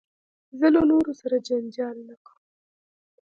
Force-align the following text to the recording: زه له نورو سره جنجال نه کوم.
زه 0.59 0.67
له 0.75 0.81
نورو 0.89 1.11
سره 1.21 1.35
جنجال 1.47 1.97
نه 2.07 2.15
کوم. 2.25 2.41